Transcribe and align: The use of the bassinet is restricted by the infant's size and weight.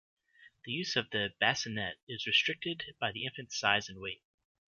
The 0.63 0.71
use 0.71 0.95
of 0.95 1.11
the 1.11 1.35
bassinet 1.39 1.99
is 2.07 2.25
restricted 2.25 2.95
by 2.99 3.11
the 3.11 3.23
infant's 3.25 3.59
size 3.59 3.87
and 3.87 3.99
weight. 3.99 4.23